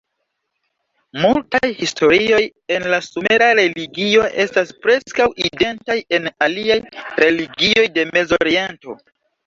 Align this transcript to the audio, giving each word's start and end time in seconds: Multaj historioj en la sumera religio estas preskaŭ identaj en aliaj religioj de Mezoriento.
Multaj 1.25 1.69
historioj 1.81 2.39
en 2.77 2.87
la 2.95 3.01
sumera 3.09 3.51
religio 3.61 4.27
estas 4.49 4.75
preskaŭ 4.87 5.31
identaj 5.53 6.01
en 6.21 6.29
aliaj 6.51 6.83
religioj 7.25 7.89
de 8.01 8.13
Mezoriento. 8.15 9.03